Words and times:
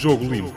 Jogo 0.00 0.24
Limpo. 0.24 0.54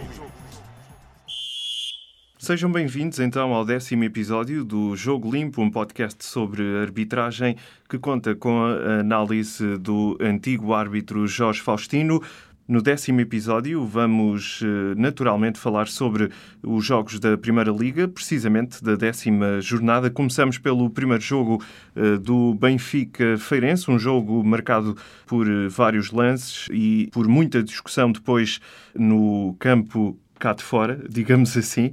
Sejam 2.39 2.71
bem-vindos 2.71 3.19
então 3.19 3.53
ao 3.53 3.65
décimo 3.65 4.05
episódio 4.05 4.63
do 4.63 4.95
Jogo 4.95 5.29
Limpo, 5.29 5.61
um 5.61 5.69
podcast 5.69 6.23
sobre 6.23 6.63
arbitragem 6.77 7.57
que 7.89 7.99
conta 7.99 8.33
com 8.35 8.63
a 8.63 9.01
análise 9.01 9.77
do 9.79 10.17
antigo 10.21 10.73
árbitro 10.73 11.27
Jorge 11.27 11.59
Faustino. 11.59 12.23
No 12.65 12.81
décimo 12.81 13.19
episódio, 13.19 13.85
vamos 13.85 14.61
eh, 14.63 14.95
naturalmente 14.95 15.59
falar 15.59 15.89
sobre 15.89 16.29
os 16.63 16.85
jogos 16.85 17.19
da 17.19 17.37
Primeira 17.37 17.69
Liga, 17.69 18.07
precisamente 18.07 18.81
da 18.81 18.95
décima 18.95 19.59
jornada. 19.59 20.09
Começamos 20.09 20.57
pelo 20.57 20.89
primeiro 20.89 21.21
jogo 21.21 21.61
eh, 21.93 22.15
do 22.17 22.53
Benfica 22.53 23.37
Feirense, 23.37 23.91
um 23.91 23.99
jogo 23.99 24.41
marcado 24.45 24.95
por 25.25 25.45
eh, 25.45 25.67
vários 25.67 26.09
lances 26.11 26.69
e 26.71 27.09
por 27.11 27.27
muita 27.27 27.61
discussão 27.61 28.09
depois 28.09 28.61
no 28.95 29.57
campo 29.59 30.17
cá 30.39 30.53
de 30.53 30.63
fora, 30.63 31.03
digamos 31.09 31.57
assim. 31.57 31.91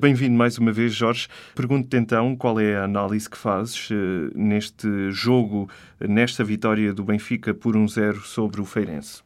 Bem-vindo 0.00 0.36
mais 0.36 0.58
uma 0.58 0.72
vez, 0.72 0.94
Jorge. 0.94 1.28
Pergunto-te 1.54 1.96
então 1.96 2.34
qual 2.34 2.58
é 2.58 2.76
a 2.76 2.84
análise 2.84 3.30
que 3.30 3.38
fazes 3.38 3.88
neste 4.34 5.10
jogo, 5.10 5.68
nesta 6.00 6.44
vitória 6.44 6.92
do 6.92 7.04
Benfica 7.04 7.54
por 7.54 7.76
1-0 7.76 8.20
sobre 8.22 8.60
o 8.60 8.64
Feirense. 8.64 9.22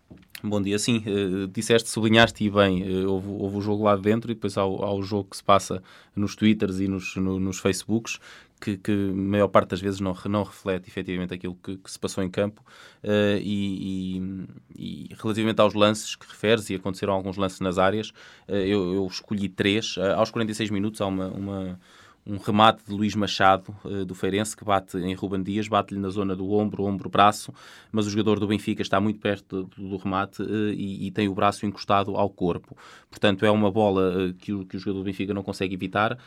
Bom 0.48 0.62
dia, 0.62 0.78
sim, 0.78 1.02
uh, 1.08 1.48
disseste, 1.48 1.88
sublinhaste 1.88 2.44
e 2.44 2.48
bem, 2.48 2.82
uh, 2.84 3.10
houve, 3.10 3.28
houve, 3.28 3.56
o 3.56 3.60
jogo 3.60 3.82
lá 3.82 3.96
dentro 3.96 4.30
e 4.30 4.34
depois 4.34 4.56
há, 4.56 4.60
há, 4.60 4.94
o 4.94 5.02
jogo 5.02 5.30
que 5.30 5.36
se 5.36 5.42
passa 5.42 5.82
nos 6.14 6.36
Twitters 6.36 6.78
e 6.78 6.86
nos, 6.86 7.16
no, 7.16 7.40
nos 7.40 7.58
Facebooks, 7.58 8.20
que, 8.60 8.76
que 8.76 8.92
a 8.92 9.12
maior 9.12 9.48
parte 9.48 9.70
das 9.70 9.80
vezes 9.80 9.98
não, 9.98 10.16
não 10.26 10.44
reflete 10.44 10.88
efetivamente 10.88 11.34
aquilo 11.34 11.56
que, 11.56 11.76
que 11.76 11.90
se 11.90 11.98
passou 11.98 12.22
em 12.22 12.30
campo. 12.30 12.62
Uh, 13.02 13.38
e, 13.40 14.18
e, 14.78 15.08
e, 15.10 15.14
relativamente 15.16 15.60
aos 15.60 15.74
lances 15.74 16.14
que 16.14 16.28
referes, 16.28 16.70
e 16.70 16.76
aconteceram 16.76 17.12
alguns 17.12 17.36
lances 17.36 17.58
nas 17.58 17.76
áreas, 17.76 18.12
eu, 18.46 18.94
eu, 18.94 19.06
escolhi 19.08 19.48
três. 19.48 19.96
aos 20.16 20.30
46 20.30 20.70
minutos 20.70 21.00
há 21.00 21.06
uma, 21.06 21.26
uma 21.26 21.80
um 22.26 22.38
remate 22.38 22.84
de 22.84 22.92
Luís 22.92 23.14
Machado, 23.14 23.74
uh, 23.84 24.04
do 24.04 24.14
Feirense, 24.14 24.56
que 24.56 24.64
bate 24.64 24.98
em 24.98 25.14
Ruben 25.14 25.42
Dias, 25.42 25.68
bate-lhe 25.68 26.00
na 26.00 26.08
zona 26.08 26.34
do 26.34 26.50
ombro, 26.50 26.82
ombro-braço, 26.82 27.54
mas 27.92 28.06
o 28.06 28.10
jogador 28.10 28.40
do 28.40 28.48
Benfica 28.48 28.82
está 28.82 29.00
muito 29.00 29.20
perto 29.20 29.62
do, 29.62 29.88
do 29.88 29.96
remate 29.96 30.42
uh, 30.42 30.72
e, 30.72 31.06
e, 31.06 31.10
tem 31.12 31.28
o 31.28 31.34
braço 31.34 31.64
encostado 31.64 32.16
ao 32.16 32.28
corpo. 32.28 32.76
Portanto, 33.08 33.46
é 33.46 33.50
uma 33.50 33.70
bola 33.70 34.26
uh, 34.30 34.34
que, 34.34 34.52
o, 34.52 34.66
que 34.66 34.76
o 34.76 34.80
jogador 34.80 34.98
do 34.98 35.04
Benfica 35.04 35.32
não 35.32 35.42
consegue 35.42 35.74
evitar. 35.74 36.18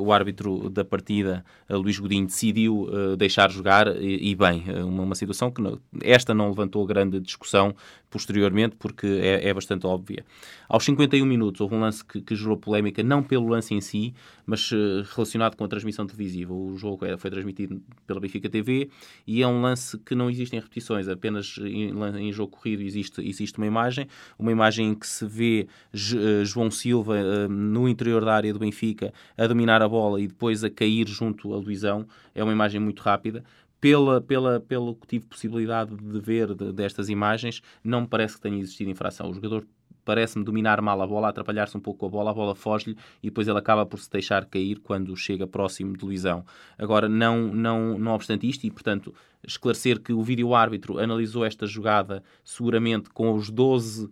o 0.00 0.12
árbitro 0.12 0.68
da 0.68 0.84
partida, 0.84 1.44
Luís 1.70 1.98
Godinho, 1.98 2.26
decidiu 2.26 2.88
deixar 3.16 3.50
jogar 3.50 3.86
e, 3.96 4.30
e 4.30 4.34
bem, 4.34 4.64
uma, 4.84 5.04
uma, 5.04 5.14
situação 5.14 5.50
que 5.50 5.62
não, 5.62 5.78
esta 6.02 6.34
não 6.34 6.48
levantou 6.48 6.84
grande 6.86 7.20
discussão 7.20 7.74
posteriormente, 8.10 8.76
porque 8.76 9.06
é, 9.06 9.48
é, 9.48 9.54
bastante 9.54 9.86
óbvia. 9.86 10.24
Aos 10.68 10.84
51 10.84 11.24
minutos 11.24 11.60
houve 11.60 11.74
um 11.74 11.80
lance 11.80 12.04
que, 12.04 12.20
que 12.20 12.34
gerou 12.34 12.56
polémica, 12.56 13.02
não 13.02 13.22
pelo 13.22 13.48
lance 13.48 13.74
em 13.74 13.80
si, 13.80 14.14
mas 14.46 14.70
relacionado 15.14 15.45
com 15.54 15.64
a 15.64 15.68
transmissão 15.68 16.06
televisiva. 16.06 16.54
O 16.54 16.76
jogo 16.76 17.04
é, 17.04 17.16
foi 17.16 17.30
transmitido 17.30 17.80
pela 18.06 18.18
Benfica 18.18 18.48
TV 18.48 18.88
e 19.26 19.42
é 19.42 19.46
um 19.46 19.60
lance 19.60 19.98
que 19.98 20.14
não 20.14 20.30
existem 20.30 20.58
repetições, 20.58 21.06
apenas 21.06 21.58
em, 21.62 21.92
em 22.18 22.32
jogo 22.32 22.56
corrido 22.56 22.82
existe, 22.82 23.20
existe 23.20 23.58
uma 23.58 23.66
imagem, 23.66 24.08
uma 24.38 24.50
imagem 24.50 24.88
em 24.88 24.94
que 24.94 25.06
se 25.06 25.26
vê 25.26 25.68
eh, 25.92 26.44
João 26.44 26.70
Silva 26.70 27.14
uh, 27.14 27.48
no 27.48 27.88
interior 27.88 28.24
da 28.24 28.34
área 28.34 28.52
do 28.52 28.58
Benfica 28.58 29.12
a 29.36 29.46
dominar 29.46 29.82
a 29.82 29.88
bola 29.88 30.20
e 30.20 30.26
depois 30.26 30.64
a 30.64 30.70
cair 30.70 31.06
junto 31.06 31.52
a 31.52 31.56
Luizão. 31.58 32.06
É 32.34 32.42
uma 32.42 32.52
imagem 32.52 32.80
muito 32.80 33.00
rápida, 33.00 33.44
pela, 33.80 34.20
pela, 34.20 34.60
pelo 34.60 34.94
que 34.94 35.06
tive 35.06 35.26
possibilidade 35.26 35.94
de 35.94 36.20
ver 36.20 36.54
de, 36.54 36.72
destas 36.72 37.08
imagens, 37.08 37.62
não 37.84 38.02
me 38.02 38.08
parece 38.08 38.36
que 38.36 38.40
tenha 38.40 38.58
existido 38.58 38.90
infração. 38.90 39.30
O 39.30 39.34
jogador 39.34 39.66
parece-me 40.06 40.44
dominar 40.44 40.80
mal 40.80 41.02
a 41.02 41.06
bola, 41.06 41.28
atrapalhar-se 41.28 41.76
um 41.76 41.80
pouco 41.80 42.00
com 42.00 42.06
a 42.06 42.08
bola, 42.08 42.30
a 42.30 42.34
bola 42.34 42.54
foge-lhe 42.54 42.96
e 43.22 43.26
depois 43.26 43.48
ele 43.48 43.58
acaba 43.58 43.84
por 43.84 43.98
se 43.98 44.08
deixar 44.08 44.46
cair 44.46 44.78
quando 44.78 45.14
chega 45.16 45.46
próximo 45.46 45.96
de 45.96 46.04
Luizão. 46.04 46.46
Agora, 46.78 47.08
não, 47.08 47.52
não, 47.52 47.98
não 47.98 48.12
obstante 48.12 48.48
isto, 48.48 48.64
e 48.64 48.70
portanto 48.70 49.12
esclarecer 49.44 50.00
que 50.00 50.12
o 50.12 50.22
vídeo-árbitro 50.22 50.98
analisou 50.98 51.44
esta 51.44 51.66
jogada 51.66 52.22
seguramente 52.44 53.10
com 53.10 53.34
os 53.34 53.50
12 53.50 54.06
uh, 54.06 54.10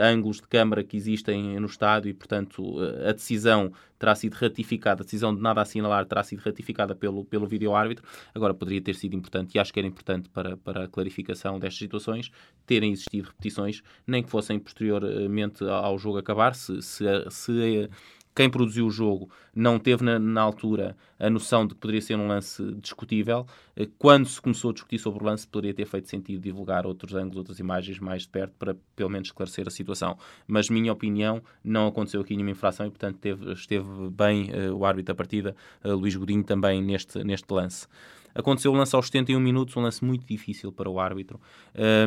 ângulos 0.00 0.36
de 0.36 0.48
câmara 0.48 0.82
que 0.82 0.96
existem 0.96 1.58
no 1.58 1.66
estádio 1.66 2.10
e, 2.10 2.14
portanto, 2.14 2.62
uh, 2.62 3.08
a 3.08 3.12
decisão 3.12 3.72
terá 3.98 4.14
sido 4.14 4.34
ratificada, 4.34 5.02
a 5.02 5.04
decisão 5.04 5.34
de 5.34 5.42
nada 5.42 5.60
assinalar 5.60 6.06
terá 6.06 6.22
sido 6.22 6.40
ratificada 6.40 6.94
pelo, 6.94 7.24
pelo 7.24 7.46
vídeo-árbitro. 7.46 8.04
Agora, 8.34 8.54
poderia 8.54 8.80
ter 8.80 8.94
sido 8.94 9.14
importante, 9.14 9.54
e 9.54 9.58
acho 9.58 9.72
que 9.72 9.78
era 9.78 9.86
importante 9.86 10.28
para, 10.30 10.56
para 10.56 10.84
a 10.84 10.88
clarificação 10.88 11.58
destas 11.58 11.78
situações, 11.78 12.30
terem 12.66 12.92
existido 12.92 13.28
repetições, 13.28 13.82
nem 14.06 14.22
que 14.22 14.30
fossem 14.30 14.58
posteriormente 14.58 15.62
ao 15.64 15.98
jogo 15.98 16.18
acabar, 16.18 16.54
se, 16.54 16.80
se, 16.80 17.04
se 17.28 17.90
quem 18.34 18.48
produziu 18.48 18.86
o 18.86 18.90
jogo 18.90 19.30
não 19.54 19.78
teve 19.78 20.04
na, 20.04 20.18
na, 20.18 20.40
altura 20.40 20.96
a 21.18 21.28
noção 21.28 21.66
de 21.66 21.74
que 21.74 21.80
poderia 21.80 22.00
ser 22.00 22.16
um 22.16 22.28
lance 22.28 22.62
discutível. 22.74 23.46
Eh, 23.76 23.88
quando 23.98 24.26
se 24.26 24.40
começou 24.40 24.70
a 24.70 24.72
discutir 24.72 24.98
sobre 24.98 25.22
o 25.22 25.26
lance, 25.26 25.46
poderia 25.46 25.74
ter 25.74 25.86
feito 25.86 26.08
sentido 26.08 26.40
divulgar 26.40 26.86
outros 26.86 27.14
ângulos, 27.14 27.36
outras 27.36 27.58
imagens 27.58 27.98
mais 27.98 28.22
de 28.22 28.28
perto 28.28 28.54
para 28.58 28.76
pelo 28.94 29.10
menos 29.10 29.28
esclarecer 29.28 29.66
a 29.66 29.70
situação. 29.70 30.16
Mas, 30.46 30.70
minha 30.70 30.92
opinião, 30.92 31.42
não 31.62 31.88
aconteceu 31.88 32.20
aqui 32.20 32.34
nenhuma 32.34 32.52
infração 32.52 32.86
e, 32.86 32.90
portanto, 32.90 33.18
teve, 33.18 33.52
esteve 33.52 33.88
bem 34.10 34.50
uh, 34.50 34.74
o 34.74 34.84
árbitro 34.84 35.12
da 35.12 35.16
partida, 35.16 35.56
uh, 35.84 35.94
Luís 35.94 36.14
Godinho, 36.14 36.44
também 36.44 36.80
neste, 36.82 37.22
neste 37.24 37.52
lance. 37.52 37.86
Aconteceu 38.34 38.72
o 38.72 38.74
lance 38.74 38.94
aos 38.94 39.06
71 39.06 39.40
minutos, 39.40 39.76
um 39.76 39.80
lance 39.80 40.04
muito 40.04 40.26
difícil 40.26 40.72
para 40.72 40.88
o 40.88 41.00
árbitro, 41.00 41.40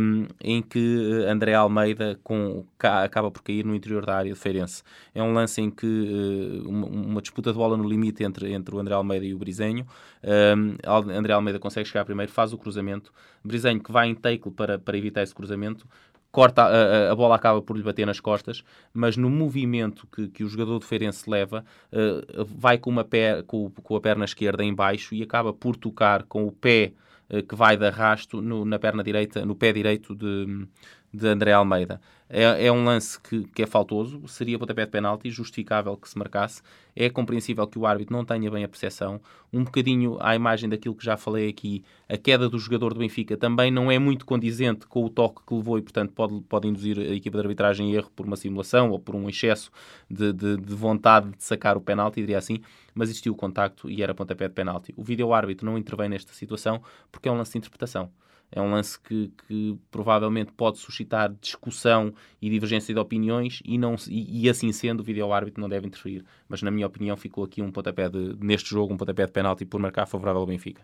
um, 0.01 0.27
em 0.41 0.61
que 0.61 1.23
eh, 1.25 1.29
André 1.29 1.53
Almeida 1.53 2.19
com, 2.23 2.65
acaba 2.79 3.29
por 3.29 3.41
cair 3.43 3.65
no 3.65 3.75
interior 3.75 4.05
da 4.05 4.15
área 4.15 4.33
de 4.33 4.39
Feirense. 4.39 4.83
É 5.13 5.21
um 5.21 5.33
lance 5.33 5.61
em 5.61 5.69
que 5.69 5.85
uh, 5.85 6.69
uma, 6.69 6.87
uma, 6.87 7.21
disputa 7.21 7.51
de 7.51 7.57
bola 7.57 7.75
no 7.75 7.87
limite 7.87 8.23
entre, 8.23 8.51
entre 8.53 8.75
o 8.75 8.79
André 8.79 8.93
Almeida 8.93 9.25
e 9.25 9.33
o 9.33 9.37
Brisenho. 9.37 9.85
Um, 10.23 10.77
André 11.11 11.33
Almeida 11.33 11.59
consegue 11.59 11.87
chegar 11.87 12.05
primeiro, 12.05 12.31
faz 12.31 12.53
o 12.53 12.57
cruzamento. 12.57 13.11
Brisenho 13.43 13.81
que 13.81 13.91
vai 13.91 14.07
em 14.07 14.15
take 14.15 14.49
para, 14.51 14.79
para 14.79 14.97
evitar 14.97 15.23
esse 15.23 15.35
cruzamento, 15.35 15.85
corta, 16.33 16.63
a, 16.63 17.11
a, 17.11 17.15
bola 17.15 17.35
acaba 17.35 17.61
por 17.61 17.77
lhe 17.77 17.83
bater 17.83 18.07
nas 18.07 18.19
costas, 18.19 18.63
mas 18.91 19.15
no 19.15 19.29
movimento 19.29 20.07
que, 20.07 20.27
que 20.27 20.43
o 20.43 20.49
jogador 20.49 20.79
de 20.79 20.85
Feirense 20.85 21.29
leva, 21.29 21.63
uh, 21.91 22.43
vai 22.43 22.79
com, 22.79 22.89
uma 22.89 23.05
pé, 23.05 23.43
com, 23.43 23.69
com, 23.69 23.95
a 23.95 24.01
perna 24.01 24.25
esquerda 24.25 24.63
em 24.63 24.73
baixo 24.73 25.13
e 25.13 25.21
acaba 25.21 25.53
por 25.53 25.75
tocar 25.75 26.23
com 26.23 26.47
o 26.47 26.51
pé 26.51 26.93
uh, 27.29 27.43
que 27.43 27.55
vai 27.55 27.77
de 27.77 27.85
arrasto 27.85 28.41
no, 28.41 28.65
na 28.65 28.79
perna 28.79 29.03
direita, 29.03 29.45
no 29.45 29.55
pé 29.55 29.71
direito 29.71 30.15
de, 30.15 30.67
de 31.13 31.27
André 31.27 31.53
Almeida. 31.53 32.01
É, 32.35 32.65
é 32.65 32.71
um 32.71 32.83
lance 32.83 33.19
que, 33.21 33.43
que, 33.49 33.61
é 33.61 33.67
faltoso, 33.67 34.27
seria 34.27 34.57
pontapé 34.57 34.85
de 34.85 34.91
penalti, 34.91 35.29
justificável 35.29 35.95
que 35.95 36.09
se 36.09 36.17
marcasse. 36.17 36.63
É 36.95 37.07
compreensível 37.07 37.67
que 37.67 37.77
o 37.77 37.85
árbitro 37.85 38.11
não 38.11 38.25
tenha 38.25 38.49
bem 38.49 38.63
a 38.63 38.67
percepção. 38.67 39.21
Um 39.51 39.63
bocadinho 39.63 40.17
à 40.19 40.35
imagem 40.35 40.67
daquilo 40.67 40.95
que 40.95 41.05
já 41.05 41.15
falei 41.15 41.47
aqui, 41.47 41.83
a 42.09 42.17
queda 42.17 42.49
do 42.49 42.57
jogador 42.57 42.91
do 42.91 42.99
Benfica 42.99 43.37
também 43.37 43.69
não 43.69 43.91
é 43.91 43.99
muito 43.99 44.25
condizente 44.25 44.87
com 44.87 45.05
o 45.05 45.09
toque 45.11 45.43
que 45.45 45.53
levou 45.53 45.77
e, 45.77 45.83
portanto, 45.83 46.11
pode, 46.11 46.41
pode 46.49 46.67
induzir 46.67 46.97
a 46.97 47.13
equipa 47.13 47.37
de 47.37 47.43
arbitragem 47.43 47.91
em 47.91 47.93
erro 47.93 48.09
por 48.15 48.25
uma 48.25 48.35
simulação 48.35 48.89
ou 48.89 48.97
por 48.97 49.13
um 49.13 49.29
excesso 49.29 49.69
de, 50.09 50.33
de, 50.33 50.57
de 50.57 50.73
vontade 50.73 51.29
de 51.29 51.43
sacar 51.43 51.77
o 51.77 51.81
penalti, 51.81 52.19
diria 52.19 52.39
assim. 52.39 52.61
Mas 52.95 53.09
existiu 53.09 53.33
o 53.33 53.35
contacto 53.35 53.87
e 53.87 54.01
era 54.01 54.15
pontapé 54.15 54.47
de 54.47 54.55
penalti. 54.55 54.91
O 54.97 55.03
vídeo-árbitro 55.03 55.67
não 55.67 55.77
intervém 55.77 56.09
nesta 56.09 56.33
situação 56.33 56.81
porque 57.11 57.29
é 57.29 57.31
um 57.31 57.37
lance 57.37 57.51
de 57.51 57.59
interpretação. 57.59 58.09
É 58.55 58.61
um 58.61 58.71
lance 58.71 58.99
que, 58.99 59.31
que, 59.47 59.75
provavelmente 59.89 60.51
pode 60.51 60.77
suscitar 60.77 61.33
discussão 61.41 62.13
e 62.39 62.49
divergência 62.49 62.93
de 62.93 62.99
opiniões 62.99 63.61
e, 63.65 63.77
não, 63.77 63.95
e, 64.07 64.45
e 64.45 64.49
assim 64.49 64.71
sendo 64.71 64.99
o 64.99 65.03
vídeo-árbitro 65.03 65.59
não 65.59 65.67
deve 65.67 65.87
interferir. 65.87 66.23
Mas 66.47 66.61
na 66.61 66.69
minha 66.69 66.85
opinião 66.85 67.17
ficou 67.17 67.43
aqui 67.43 67.61
um 67.61 67.71
pontapé 67.71 68.07
de, 68.07 68.35
neste 68.39 68.69
jogo, 68.69 68.93
um 68.93 68.97
pontapé 68.97 69.25
de 69.25 69.31
penalti 69.31 69.65
por 69.65 69.79
marcar 69.79 70.05
favorável 70.05 70.41
ao 70.41 70.47
Benfica. 70.47 70.83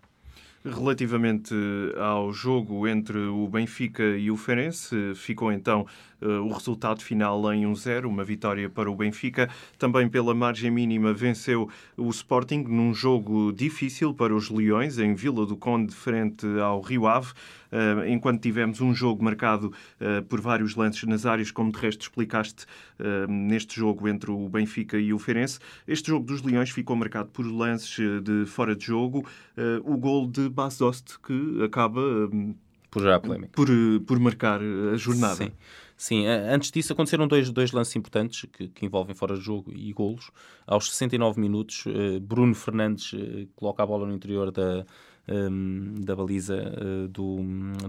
Relativamente 0.65 1.55
ao 1.97 2.33
jogo 2.33 2.85
entre 2.85 3.17
o 3.17 3.47
Benfica 3.47 4.03
e 4.03 4.29
o 4.29 4.35
Ferenc, 4.35 4.75
ficou 5.15 5.53
então 5.53 5.85
uh, 6.21 6.27
o 6.43 6.51
resultado 6.51 7.01
final 7.01 7.53
em 7.53 7.63
1-0, 7.63 8.05
uma 8.05 8.25
vitória 8.25 8.69
para 8.69 8.91
o 8.91 8.95
Benfica. 8.95 9.49
Também 9.77 10.09
pela 10.09 10.35
margem 10.35 10.69
mínima 10.69 11.13
venceu 11.13 11.69
o 11.95 12.09
Sporting 12.09 12.65
num 12.67 12.93
jogo 12.93 13.53
difícil 13.53 14.13
para 14.13 14.35
os 14.35 14.49
Leões, 14.49 14.99
em 14.99 15.15
Vila 15.15 15.45
do 15.45 15.55
Conde, 15.55 15.95
frente 15.95 16.45
ao 16.59 16.81
Rio 16.81 17.07
Ave. 17.07 17.31
Uh, 17.71 18.07
enquanto 18.07 18.41
tivemos 18.41 18.81
um 18.81 18.93
jogo 18.93 19.23
marcado 19.23 19.67
uh, 19.67 20.23
por 20.23 20.41
vários 20.41 20.75
lances 20.75 21.03
nas 21.03 21.25
áreas, 21.25 21.51
como 21.51 21.71
de 21.71 21.77
resto 21.77 22.01
explicaste 22.01 22.65
neste 23.29 23.77
jogo 23.77 24.09
entre 24.09 24.29
o 24.29 24.49
Benfica 24.49 24.97
e 24.97 25.13
o 25.13 25.19
Ferenc. 25.19 25.57
Este 25.87 26.09
jogo 26.09 26.25
dos 26.25 26.41
Leões 26.41 26.69
ficou 26.69 26.95
marcado 26.95 27.29
por 27.29 27.45
lances 27.45 27.97
de 28.21 28.45
fora 28.45 28.75
de 28.75 28.85
jogo. 28.85 29.25
o 29.85 29.95
gol 29.95 30.27
de 30.27 30.49
Basost, 30.49 31.17
que 31.19 31.63
acaba 31.63 32.01
por, 32.91 33.01
gerar 33.01 33.21
polémica. 33.21 33.53
Por, 33.53 33.69
por 34.05 34.19
marcar 34.19 34.59
a 34.61 34.97
jornada. 34.97 35.45
Sim. 35.45 35.51
Sim, 35.95 36.25
antes 36.27 36.71
disso 36.71 36.91
aconteceram 36.93 37.27
dois, 37.27 37.49
dois 37.51 37.71
lances 37.71 37.95
importantes 37.95 38.45
que, 38.51 38.67
que 38.67 38.85
envolvem 38.85 39.15
fora 39.15 39.35
de 39.35 39.41
jogo 39.41 39.71
e 39.73 39.91
golos. 39.93 40.29
Aos 40.67 40.89
69 40.91 41.39
minutos, 41.39 41.85
Bruno 42.21 42.55
Fernandes 42.55 43.11
coloca 43.55 43.83
a 43.83 43.85
bola 43.85 44.07
no 44.07 44.13
interior 44.13 44.51
da, 44.51 44.85
um, 45.29 45.95
da 45.99 46.15
baliza 46.15 46.55
uh, 46.55 47.07
do, 47.07 47.37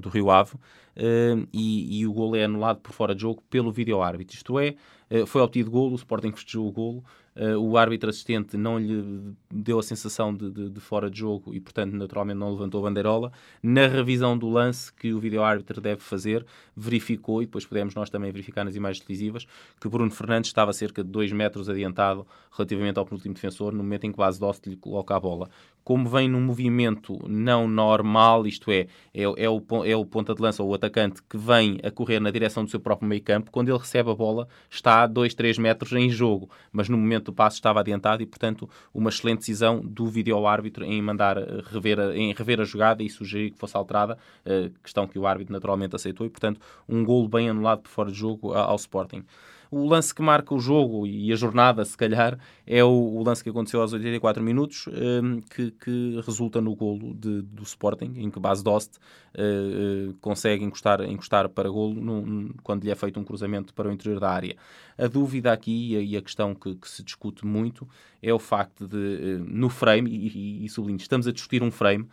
do 0.01 0.09
Rio 0.09 0.31
Ave 0.31 0.55
uh, 0.55 1.49
e, 1.53 2.01
e, 2.01 2.07
o 2.07 2.13
golo 2.13 2.37
é 2.37 2.45
anulado 2.45 2.81
por 2.81 2.93
fora 2.93 3.15
de 3.15 3.23
jogo 3.23 3.43
pelo 3.49 3.73
vídeo-árbitro. 3.73 4.37
Isto 4.37 4.59
é, 4.59 4.75
uh, 5.11 5.27
foi 5.27 5.41
obtido 5.41 5.71
golo, 5.71 5.93
o 5.93 5.97
Sporting 5.97 6.33
festejou 6.33 6.69
o 6.69 6.73
golo, 6.73 7.05
Uh, 7.41 7.57
o 7.57 7.79
árbitro 7.79 8.11
assistente 8.11 8.55
não 8.55 8.79
lhe 8.79 9.35
deu 9.51 9.79
a 9.79 9.83
sensação 9.83 10.35
de, 10.35 10.51
de, 10.51 10.69
de, 10.69 10.79
fora 10.79 11.11
de 11.11 11.19
jogo 11.19 11.55
e, 11.55 11.61
portanto, 11.61 11.95
naturalmente 11.95 12.37
não 12.37 12.51
levantou 12.51 12.81
a 12.81 12.91
bandeirola. 12.91 13.33
Na 13.63 13.87
revisão 13.87 14.37
do 14.37 14.51
lance 14.51 14.93
que 14.93 15.15
o 15.15 15.19
vídeo-árbitro 15.19 15.81
deve 15.81 16.03
fazer, 16.03 16.45
verificou, 16.77 17.41
e 17.41 17.47
depois 17.47 17.65
podemos 17.65 17.95
nós 17.95 18.11
também 18.11 18.31
verificar 18.31 18.63
nas 18.63 18.77
imagens 18.77 19.03
televisivas, 19.03 19.47
que 19.81 19.89
Bruno 19.89 20.11
Fernandes 20.11 20.51
estava 20.51 20.71
cerca 20.75 21.03
de 21.03 21.09
2 21.09 21.33
metros 21.33 21.71
adiantado 21.71 22.27
relativamente 22.53 22.99
ao 22.99 23.07
penúltimo 23.07 23.33
defensor 23.33 23.73
no 23.73 23.83
momento 23.83 24.05
em 24.05 24.13
que 24.13 24.19
Base 24.19 24.39
Dost 24.39 24.69
lhe 24.69 24.77
coloca 24.77 25.17
a 25.17 25.21
bola 25.21 25.49
como 25.83 26.09
vem 26.09 26.29
num 26.29 26.41
movimento 26.41 27.19
não 27.29 27.67
normal, 27.67 28.47
isto 28.47 28.71
é, 28.71 28.87
é, 29.15 29.23
é, 29.23 29.49
o, 29.49 29.63
é 29.85 29.97
o 29.97 30.05
ponta 30.05 30.35
de 30.35 30.43
lança 30.43 30.63
ou 30.63 30.71
o 30.71 30.75
atacante 30.75 31.23
que 31.23 31.39
vem 31.39 31.79
a 31.83 31.91
correr 31.91 32.21
na 32.21 32.31
direção 32.31 32.65
do 32.65 32.71
seu 32.71 32.81
próprio 32.81 33.09
meio 33.09 33.23
campo, 33.23 33.51
quando 33.51 33.69
ele 33.69 33.79
recebe 33.79 34.11
a 34.11 34.15
bola 34.15 34.49
está 34.71 35.03
a 35.03 35.07
2, 35.07 35.35
3 35.35 35.59
metros 35.59 35.93
em 35.93 36.09
jogo, 36.09 36.51
mas 36.71 36.89
no 36.89 36.97
momento 36.97 37.30
do 37.31 37.35
passo 37.35 37.57
estava 37.57 37.81
adiantado 37.81 38.23
e, 38.23 38.27
portanto, 38.27 38.69
uma 38.93 39.09
excelente 39.09 39.39
decisão 39.39 39.81
do 39.81 40.07
vídeo-árbitro 40.07 40.85
em 40.85 41.01
mandar 41.01 41.39
eh, 41.39 41.63
rever 41.71 41.99
em 42.15 42.33
rever 42.33 42.61
a 42.61 42.65
jogada 42.65 43.03
e 43.03 43.09
sugerir 43.09 43.51
que 43.51 43.59
fosse 43.59 43.77
alterada, 43.77 44.19
uh, 44.45 44.71
questão 44.83 45.07
que 45.07 45.19
o 45.19 45.27
árbitro 45.27 45.53
naturalmente 45.53 45.95
aceitou 45.95 46.27
e, 46.27 46.31
portanto, 46.31 46.61
um 46.89 47.05
golo 47.05 47.29
bem 47.29 47.49
anulado 47.49 47.83
por 47.83 47.91
fora 47.91 48.11
de 48.11 48.19
jogo 48.19 48.53
ao 48.53 48.77
Sporting. 48.77 49.25
O 49.71 49.87
lance 49.87 50.13
que 50.13 50.21
marca 50.21 50.53
o 50.53 50.59
jogo 50.59 51.07
e 51.07 51.33
a 51.33 51.37
jornada, 51.37 51.85
se 51.85 51.97
calhar, 51.97 52.37
é 52.67 52.83
o, 52.83 52.89
o 52.89 53.23
lance 53.23 53.43
que 53.43 53.51
aconteceu 53.51 53.81
aos 53.81 53.93
84 53.93 54.43
minutos, 54.43 54.89
um, 54.89 55.41
que, 55.41 55.71
que, 55.71 56.21
resulta 56.27 56.61
no 56.61 56.75
golo 56.75 57.15
de, 57.15 57.43
do 57.43 57.63
Sporting, 57.63 58.15
em 58.17 58.31
que 58.31 58.41
Bas 58.41 58.63
Dost 58.65 58.99
uh, 58.99 60.13
consegue 60.21 60.65
encostar, 60.65 61.03
encostar 61.03 61.49
para 61.49 61.69
golo 61.69 61.95
no, 61.95 62.53
quando 62.65 62.83
lhe 62.83 62.91
é 62.91 62.95
feito 62.97 63.21
um 63.21 63.25
cruzamento 63.25 63.73
para 63.73 63.89
o 63.89 63.93
interior 63.93 64.19
da 64.19 64.31
área. 64.31 64.57
A 64.99 65.07
dúvida 65.07 65.53
aqui 65.53 65.95
e 65.95 66.17
a, 66.17 66.19
a 66.19 66.23
questão 66.23 66.53
que, 66.53 66.75
que, 66.75 66.89
se 66.89 67.05
discute 67.05 67.47
muito 67.47 67.87
é 68.23 68.33
o 68.33 68.39
facto 68.39 68.87
de, 68.87 68.97
uh, 68.97 69.45
no 69.47 69.69
frame, 69.69 70.11
e, 70.11 70.29
e, 70.29 70.65
e 70.65 70.69
sublinho, 70.69 70.99
estamos 70.99 71.27
a 71.27 71.33
discutir 71.33 71.63
um 71.63 71.71
frame, 71.71 72.09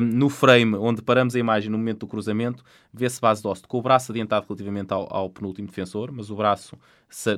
no 0.00 0.30
frame 0.30 0.74
onde 0.76 1.02
paramos 1.02 1.36
a 1.36 1.38
imagem 1.38 1.70
no 1.70 1.76
momento 1.76 1.98
do 1.98 2.06
cruzamento, 2.06 2.64
vê-se 2.92 3.20
Bas 3.20 3.42
Dost 3.42 3.66
com 3.66 3.78
o 3.78 3.82
braço 3.82 4.10
adiantado 4.10 4.46
relativamente 4.48 4.90
ao, 4.90 5.06
ao 5.14 5.28
penúltimo 5.28 5.68
defensor, 5.68 6.10
mas 6.10 6.30
o 6.30 6.36
braço 6.36 6.78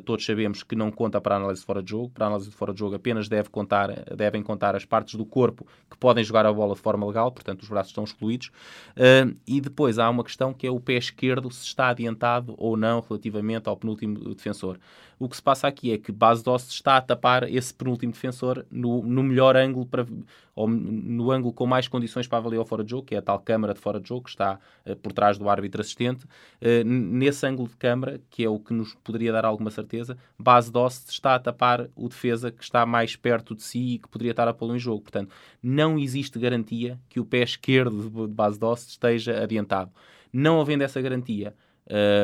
todos 0.05 0.25
sabemos 0.25 0.63
que 0.63 0.75
não 0.75 0.91
conta 0.91 1.21
para 1.21 1.35
a 1.35 1.39
análise 1.39 1.61
de 1.61 1.67
fora 1.67 1.83
de 1.83 1.91
jogo. 1.91 2.11
Para 2.11 2.27
a 2.27 2.29
análise 2.29 2.51
de 2.51 2.57
fora 2.57 2.73
de 2.73 2.79
jogo 2.79 2.95
apenas 2.95 3.29
deve 3.29 3.51
contar, 3.51 3.89
devem 4.17 4.43
contar 4.43 4.75
as 4.75 4.85
partes 4.85 5.15
do 5.15 5.27
corpo 5.27 5.67
que 5.91 5.97
podem 5.97 6.25
jogar 6.25 6.47
a 6.47 6.53
bola 6.53 6.75
de 6.75 6.81
forma 6.81 7.07
legal, 7.07 7.31
portanto 7.31 7.63
os 7.63 7.69
braços 7.69 7.91
estão 7.91 8.05
excluídos. 8.05 8.49
Uh, 8.97 9.37
e 9.47 9.61
depois 9.61 9.99
há 9.99 10.09
uma 10.09 10.25
questão 10.25 10.55
que 10.55 10.67
é 10.67 10.71
o 10.71 10.81
pé 10.81 10.95
esquerdo 10.95 11.51
se 11.51 11.65
está 11.65 11.89
adiantado 11.89 12.55
ou 12.57 12.77
não 12.77 13.05
relativamente 13.07 13.69
ao 13.69 13.77
penúltimo 13.77 14.35
defensor. 14.35 14.79
O 15.19 15.29
que 15.29 15.35
se 15.35 15.43
passa 15.43 15.67
aqui 15.67 15.93
é 15.93 15.99
que 15.99 16.13
Base 16.13 16.45
Dost 16.45 16.71
está 16.71 16.97
a 16.97 17.01
tapar 17.01 17.43
esse 17.53 17.75
penúltimo 17.75 18.13
defensor 18.13 18.65
no, 18.71 19.03
no 19.03 19.23
melhor 19.25 19.57
ângulo, 19.57 19.85
para, 19.85 20.07
ou 20.55 20.69
no 20.69 21.33
ângulo 21.33 21.53
com 21.53 21.67
mais 21.67 21.89
condições 21.89 22.29
para 22.29 22.39
avaliar 22.39 22.63
o 22.63 22.65
fora 22.65 22.85
de 22.85 22.91
jogo, 22.91 23.05
que 23.05 23.17
é 23.17 23.19
a 23.19 23.23
tal 23.23 23.41
câmara 23.41 23.75
de 23.75 23.81
fora 23.81 24.01
de 24.01 24.09
jogo 24.09 24.25
que 24.25 24.31
está 24.31 24.61
uh, 24.87 24.95
por 24.97 25.13
trás 25.13 25.37
do 25.37 25.49
árbitro 25.49 25.81
assistente. 25.81 26.25
Uh, 26.63 26.85
nesse 26.85 27.45
ângulo 27.45 27.69
de 27.69 27.77
câmara, 27.77 28.21
que 28.31 28.45
é 28.45 28.49
o 28.49 28.61
que 28.61 28.73
nos 28.73 28.95
poderia 28.95 29.33
dar 29.33 29.45
alguma 29.59 29.71
certeza, 29.71 30.17
Base 30.39 30.71
Dost 30.71 31.11
está 31.11 31.35
a 31.35 31.39
tapar 31.39 31.89
o 31.95 32.09
defesa 32.09 32.51
que 32.51 32.63
está 32.63 32.87
mais 32.87 33.17
perto 33.17 33.55
de 33.55 33.63
si 33.63 33.95
e 33.95 33.99
que 33.99 34.09
poderia 34.09 34.31
estar 34.31 34.49
a 34.49 34.55
pô-lo 34.55 34.75
em 34.75 34.79
jogo. 34.79 35.03
Portanto, 35.03 35.35
não 35.63 35.99
existe 35.99 36.39
garantia 36.39 36.99
que 37.09 37.21
o 37.21 37.25
pé 37.25 37.43
esquerdo 37.43 38.27
de 38.29 38.33
Base 38.33 38.59
Dost 38.59 38.91
esteja 38.91 39.43
adiantado. 39.43 39.91
Não 40.33 40.61
havendo 40.61 40.85
essa 40.85 41.01
garantia, 41.01 41.55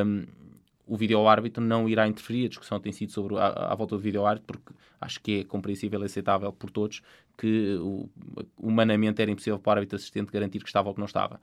um, 0.06 0.24
o 0.86 0.96
vídeo-árbitro 0.96 1.62
não 1.62 1.88
irá 1.88 2.06
interferir. 2.06 2.46
A 2.46 2.48
discussão 2.48 2.78
tem 2.78 2.92
sido 2.92 3.12
sobre 3.12 3.36
a, 3.36 3.46
a 3.46 3.74
volta 3.74 3.96
do 3.96 4.02
vídeo-árbitro, 4.02 4.58
porque 4.58 4.78
acho 5.00 5.20
que 5.20 5.40
é 5.40 5.44
compreensível 5.44 6.00
e 6.02 6.04
aceitável 6.04 6.52
por 6.52 6.70
todos 6.70 7.02
que 7.36 7.76
o, 7.80 8.08
humanamente 8.58 9.20
era 9.20 9.30
impossível 9.30 9.58
para 9.58 9.70
o 9.70 9.72
árbitro 9.74 9.96
assistente 9.96 10.30
garantir 10.30 10.60
que 10.60 10.68
estava 10.68 10.88
ou 10.88 10.94
que 10.94 11.00
não 11.00 11.06
estava. 11.06 11.40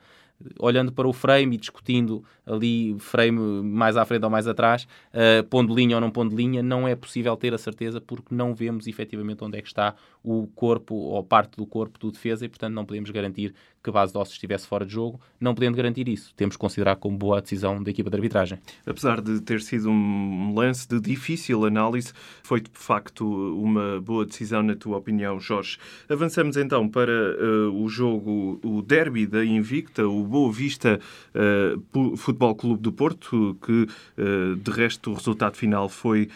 Olhando 0.59 0.91
para 0.91 1.07
o 1.07 1.13
frame 1.13 1.55
e 1.55 1.59
discutindo 1.59 2.23
ali 2.45 2.95
frame 2.97 3.39
mais 3.61 3.95
à 3.95 4.05
frente 4.05 4.23
ou 4.23 4.29
mais 4.29 4.47
atrás, 4.47 4.87
uh, 5.13 5.43
pondo 5.49 5.75
linha 5.75 5.97
ou 5.97 6.01
não 6.01 6.09
pondo 6.09 6.35
linha, 6.35 6.63
não 6.63 6.87
é 6.87 6.95
possível 6.95 7.35
ter 7.37 7.53
a 7.53 7.57
certeza 7.57 8.01
porque 8.01 8.33
não 8.33 8.55
vemos 8.55 8.87
efetivamente 8.87 9.43
onde 9.43 9.57
é 9.57 9.61
que 9.61 9.67
está 9.67 9.95
o 10.23 10.47
corpo 10.55 10.95
ou 10.95 11.23
parte 11.23 11.57
do 11.57 11.65
corpo 11.65 11.99
do 11.99 12.11
defesa 12.11 12.45
e, 12.45 12.49
portanto, 12.49 12.73
não 12.73 12.85
podemos 12.85 13.09
garantir 13.09 13.53
que 13.83 13.91
base 13.91 14.13
de 14.13 14.17
ossos 14.17 14.35
estivesse 14.35 14.67
fora 14.67 14.85
de 14.85 14.93
jogo. 14.93 15.19
Não 15.39 15.55
podendo 15.55 15.75
garantir 15.75 16.07
isso, 16.07 16.33
temos 16.35 16.55
que 16.55 16.59
considerar 16.59 16.95
como 16.97 17.17
boa 17.17 17.39
a 17.39 17.41
decisão 17.41 17.81
da 17.81 17.89
equipa 17.89 18.09
de 18.09 18.15
arbitragem. 18.15 18.59
Apesar 18.85 19.21
de 19.21 19.41
ter 19.41 19.61
sido 19.61 19.89
um 19.89 20.53
lance 20.53 20.87
de 20.87 20.99
difícil 20.99 21.65
análise, 21.65 22.13
foi 22.43 22.61
de 22.61 22.69
facto 22.73 23.25
uma 23.25 23.99
boa 23.99 24.25
decisão, 24.25 24.61
na 24.61 24.75
tua 24.75 24.97
opinião, 24.97 25.39
Jorge. 25.39 25.77
Avançamos 26.07 26.57
então 26.57 26.87
para 26.87 27.11
uh, 27.11 27.83
o 27.83 27.89
jogo, 27.89 28.59
o 28.63 28.81
derby 28.81 29.25
da 29.25 29.43
Invicta, 29.43 30.07
o 30.07 30.23
Boa 30.23 30.51
Vista 30.51 30.99
uh, 31.33 32.17
Futebol 32.17 32.53
Clube 32.53 32.81
do 32.81 32.91
Porto, 32.91 33.57
que 33.65 33.87
uh, 34.17 34.55
de 34.55 34.71
resto 34.71 35.11
o 35.11 35.13
resultado 35.15 35.57
final 35.57 35.89
foi 35.89 36.29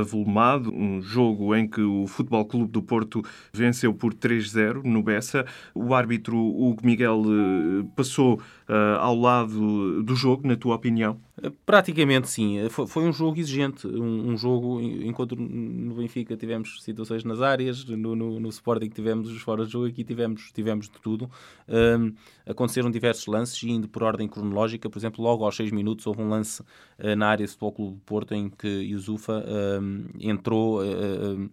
avolumado, 0.00 0.74
um 0.74 1.00
jogo 1.00 1.54
em 1.54 1.68
que 1.68 1.80
o 1.80 2.06
Futebol 2.06 2.44
Clube 2.44 2.72
do 2.72 2.79
Porto 2.82 3.22
venceu 3.52 3.92
por 3.94 4.14
3-0 4.14 4.82
no 4.84 5.02
Bessa. 5.02 5.44
O 5.74 5.94
árbitro 5.94 6.36
Hugo 6.36 6.84
Miguel 6.84 7.22
passou 7.96 8.40
ao 8.98 9.16
lado 9.16 10.02
do 10.02 10.14
jogo, 10.14 10.46
na 10.46 10.56
tua 10.56 10.76
opinião? 10.76 11.18
Praticamente 11.64 12.28
sim. 12.28 12.68
Foi, 12.68 13.02
um 13.02 13.12
jogo 13.12 13.38
exigente. 13.38 13.86
Um, 13.86 14.30
um, 14.30 14.36
jogo, 14.36 14.80
enquanto 14.80 15.34
no 15.34 15.94
Benfica 15.94 16.36
tivemos 16.36 16.82
situações 16.82 17.24
nas 17.24 17.40
áreas, 17.40 17.84
no, 17.84 18.14
no, 18.14 18.38
no 18.38 18.48
Sporting 18.50 18.90
tivemos 18.90 19.30
os 19.30 19.40
fora 19.40 19.64
de 19.64 19.72
jogo, 19.72 19.86
aqui 19.86 20.04
tivemos, 20.04 20.52
tivemos 20.52 20.86
de 20.86 21.00
tudo. 21.00 21.30
Um, 21.66 22.12
aconteceram 22.44 22.90
diversos 22.90 23.26
lances, 23.26 23.62
indo 23.62 23.88
por 23.88 24.02
ordem 24.02 24.28
cronológica. 24.28 24.90
Por 24.90 24.98
exemplo, 24.98 25.24
logo 25.24 25.44
aos 25.44 25.56
6 25.56 25.72
minutos 25.72 26.06
houve 26.06 26.20
um 26.20 26.28
lance 26.28 26.60
uh, 26.62 27.16
na 27.16 27.28
área 27.28 27.46
do 27.46 27.48
Futebol 27.48 27.72
Clube 27.72 27.94
do 27.94 28.02
Porto 28.02 28.34
em 28.34 28.50
que 28.50 28.68
Yusufa 28.68 29.42
um, 29.80 30.08
entrou 30.20 30.82
uh, 30.82 31.50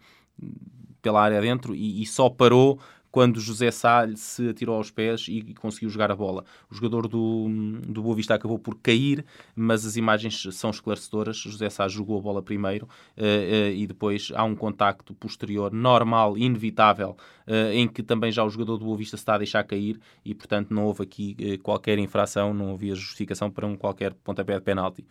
pela 1.02 1.22
área 1.22 1.42
dentro 1.42 1.76
e, 1.76 2.02
e 2.02 2.06
só 2.06 2.30
parou 2.30 2.80
quando 3.18 3.40
José 3.40 3.72
Sá 3.72 4.08
se 4.14 4.48
atirou 4.50 4.76
aos 4.76 4.92
pés 4.92 5.26
e 5.28 5.42
conseguiu 5.56 5.90
jogar 5.90 6.12
a 6.12 6.16
bola. 6.16 6.46
O 6.70 6.76
jogador 6.76 7.08
do, 7.08 7.48
do 7.88 8.04
Boa 8.04 8.16
Vista 8.16 8.36
acabou 8.36 8.60
por 8.60 8.76
cair, 8.76 9.26
mas 9.56 9.88
as 9.88 9.96
imagens 9.98 10.48
são 10.52 10.70
esclarecedoras. 10.70 11.36
José 11.38 11.68
Sá 11.68 11.88
jogou 11.88 12.20
a 12.20 12.22
bola 12.22 12.44
primeiro 12.44 12.86
uh, 12.86 13.20
uh, 13.20 13.72
e 13.74 13.88
depois 13.88 14.32
há 14.36 14.44
um 14.44 14.56
contacto 14.56 15.16
posterior 15.16 15.74
normal, 15.74 16.38
inevitável, 16.38 17.18
uh, 17.48 17.72
em 17.74 17.88
que 17.88 18.04
também 18.04 18.32
já 18.32 18.44
o 18.44 18.52
jogador 18.52 18.78
do 18.78 18.86
Boa 18.86 18.98
Vista 18.98 19.18
se 19.18 19.22
está 19.22 19.34
a 19.34 19.40
deixar 19.40 19.64
cair 19.64 20.00
e, 20.24 20.36
portanto, 20.36 20.72
não 20.72 20.86
houve 20.86 21.02
aqui 21.02 21.58
qualquer 21.64 21.98
infração, 21.98 22.54
não 22.54 22.74
havia 22.74 22.94
justificação 22.94 23.50
para 23.50 23.66
um 23.66 23.76
qualquer 23.76 24.14
pontapé 24.14 24.54
de 24.54 24.62
penalti. 24.62 25.04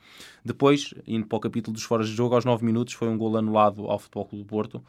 Depois, 0.44 0.94
indo 1.08 1.26
para 1.26 1.38
o 1.38 1.40
capítulo 1.40 1.74
dos 1.74 1.82
foras 1.82 2.08
de 2.08 2.14
jogo, 2.14 2.36
aos 2.36 2.44
9 2.44 2.64
minutos 2.64 2.94
foi 2.94 3.08
um 3.08 3.18
gol 3.18 3.36
anulado 3.36 3.90
ao 3.90 3.98
Futebol 3.98 4.26
Clube 4.26 4.44
do 4.44 4.48
Porto 4.48 4.84